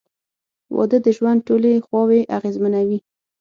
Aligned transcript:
•واده 0.75 0.97
د 1.05 1.07
ژوند 1.17 1.39
ټولې 1.47 1.83
خواوې 1.85 2.21
اغېزمنوي. 2.37 2.99